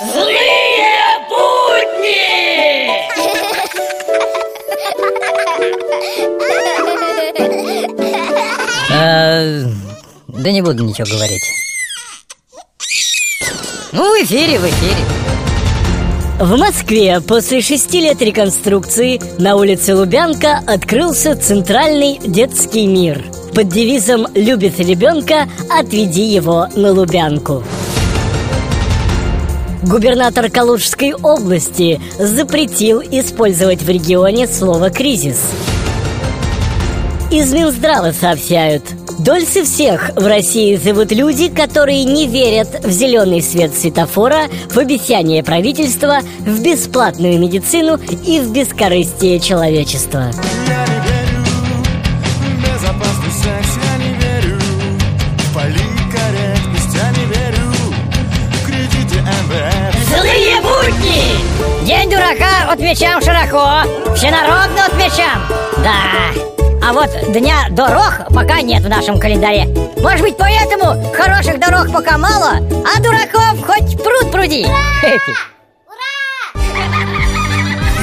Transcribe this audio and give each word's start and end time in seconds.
Злые 0.00 1.18
будни! 1.28 2.88
Э, 8.92 9.64
да 10.28 10.52
не 10.52 10.62
буду 10.62 10.84
ничего 10.84 11.06
говорить. 11.08 11.42
Ну, 13.90 14.16
в 14.16 14.22
эфире, 14.22 14.60
в 14.60 14.66
эфире. 14.66 15.04
В 16.38 16.56
Москве 16.56 17.20
после 17.20 17.60
шести 17.60 18.00
лет 18.00 18.22
реконструкции 18.22 19.20
на 19.40 19.56
улице 19.56 19.96
Лубянка 19.96 20.62
открылся 20.64 21.34
Центральный 21.34 22.20
детский 22.24 22.86
мир. 22.86 23.24
Под 23.52 23.68
девизом 23.68 24.28
«Любит 24.36 24.78
ребенка, 24.78 25.48
отведи 25.68 26.22
его 26.22 26.68
на 26.76 26.92
Лубянку». 26.92 27.64
Губернатор 29.82 30.50
Калужской 30.50 31.14
области 31.14 32.00
запретил 32.18 33.00
использовать 33.00 33.82
в 33.82 33.88
регионе 33.88 34.46
слово 34.46 34.90
«кризис». 34.90 35.50
Из 37.30 37.52
Минздрава 37.52 38.12
сообщают 38.12 38.82
Дольше 39.18 39.64
всех 39.64 40.10
в 40.14 40.26
России 40.26 40.76
живут 40.76 41.10
люди, 41.10 41.48
которые 41.48 42.04
не 42.04 42.28
верят 42.28 42.84
в 42.84 42.90
зеленый 42.90 43.42
свет 43.42 43.74
светофора, 43.74 44.44
в 44.70 44.78
обещание 44.78 45.42
правительства, 45.42 46.20
в 46.38 46.62
бесплатную 46.62 47.38
медицину 47.40 47.98
и 48.24 48.38
в 48.38 48.52
бескорыстие 48.52 49.40
человечества. 49.40 50.30
Будни! 60.68 61.84
День 61.84 62.10
дурака 62.10 62.70
отмечаем 62.70 63.20
широко, 63.22 63.82
всенародно 64.14 64.86
отмечаем. 64.86 65.40
Да. 65.78 66.32
А 66.86 66.92
вот 66.92 67.10
дня 67.32 67.66
дорог 67.70 68.28
пока 68.34 68.60
нет 68.60 68.82
в 68.82 68.88
нашем 68.88 69.18
календаре. 69.18 69.66
Может 70.00 70.20
быть, 70.20 70.36
поэтому 70.36 71.12
хороших 71.12 71.58
дорог 71.58 71.92
пока 71.92 72.18
мало, 72.18 72.56
а 72.56 73.00
дураков 73.00 73.66
хоть 73.66 74.02
пруд 74.02 74.30
пруди. 74.30 74.66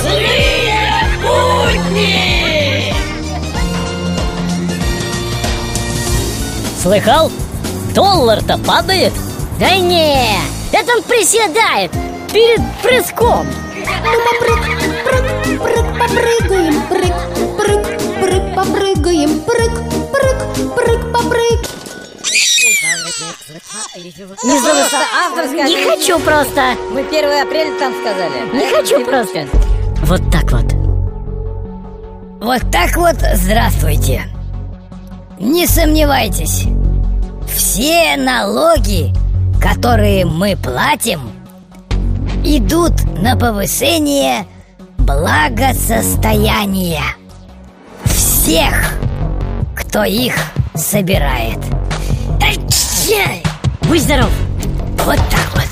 Злые 0.00 1.04
будни! 1.22 2.94
Слыхал? 6.80 7.30
Доллар-то 7.94 8.58
падает? 8.58 9.12
Да 9.60 9.76
не, 9.76 10.38
это 10.72 10.96
он 10.96 11.02
приседает 11.04 11.92
перед 12.32 12.60
прыском. 12.82 13.46
Прыг, 14.40 15.32
прыг, 15.60 15.86
попрыгаем, 15.98 16.82
прыг, 16.88 17.14
прыг, 17.58 17.82
прыг, 18.20 18.54
попрыгаем, 18.54 19.40
прыг, 19.40 19.72
прыг, 20.12 20.74
прыг, 20.74 21.12
попрыг. 21.12 21.60
Не 24.44 24.58
завыса... 24.58 24.98
авторская 25.26 25.66
Не 25.66 25.84
хочу 25.84 26.18
просто. 26.20 26.74
Мы 26.90 27.00
1 27.00 27.46
апреля 27.46 27.78
там 27.78 27.92
сказали. 28.00 28.50
Не 28.52 28.66
хочу 28.70 29.04
просто. 29.04 29.46
Вот 30.02 30.22
так 30.30 30.50
вот. 30.52 30.72
Вот 32.40 32.70
так 32.70 32.96
вот 32.96 33.16
здравствуйте. 33.34 34.24
Не 35.38 35.66
сомневайтесь. 35.66 36.64
Все 37.54 38.16
налоги, 38.16 39.12
которые 39.60 40.24
мы 40.24 40.56
платим, 40.56 41.20
идут 42.44 42.92
на 43.20 43.36
повышение 43.36 44.46
благосостояния 44.98 47.02
всех, 48.04 48.94
кто 49.76 50.04
их 50.04 50.34
собирает. 50.74 51.58
Будь 53.92 54.00
здоров! 54.00 54.30
Вот 55.04 55.18
так 55.30 55.46
вот. 55.54 55.68